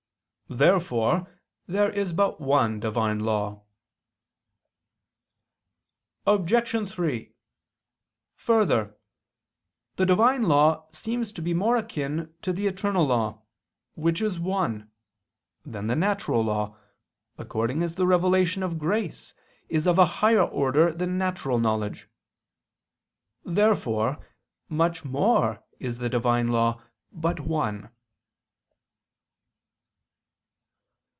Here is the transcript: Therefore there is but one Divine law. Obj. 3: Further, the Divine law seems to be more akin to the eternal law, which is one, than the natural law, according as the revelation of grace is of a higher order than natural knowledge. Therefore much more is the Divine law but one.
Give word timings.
Therefore 0.49 1.39
there 1.65 1.89
is 1.89 2.11
but 2.11 2.41
one 2.41 2.81
Divine 2.81 3.21
law. 3.21 3.63
Obj. 6.27 6.89
3: 6.91 7.33
Further, 8.35 8.97
the 9.95 10.05
Divine 10.05 10.43
law 10.49 10.87
seems 10.91 11.31
to 11.31 11.41
be 11.41 11.53
more 11.53 11.77
akin 11.77 12.33
to 12.41 12.51
the 12.51 12.67
eternal 12.67 13.05
law, 13.07 13.43
which 13.95 14.21
is 14.21 14.41
one, 14.41 14.91
than 15.65 15.87
the 15.87 15.95
natural 15.95 16.41
law, 16.43 16.75
according 17.37 17.81
as 17.81 17.95
the 17.95 18.05
revelation 18.05 18.61
of 18.61 18.77
grace 18.77 19.33
is 19.69 19.87
of 19.87 19.97
a 19.97 20.03
higher 20.19 20.43
order 20.43 20.91
than 20.91 21.17
natural 21.17 21.59
knowledge. 21.59 22.09
Therefore 23.45 24.17
much 24.67 25.05
more 25.05 25.63
is 25.79 25.99
the 25.99 26.09
Divine 26.09 26.49
law 26.49 26.83
but 27.09 27.39
one. 27.39 27.89